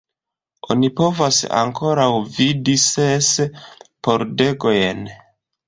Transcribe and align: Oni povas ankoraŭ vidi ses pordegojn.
Oni 0.75 0.87
povas 0.99 1.41
ankoraŭ 1.57 2.09
vidi 2.39 2.75
ses 2.87 3.31
pordegojn. 4.09 5.09